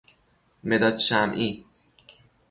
مداد 0.63 0.97
شمعی 0.97 1.65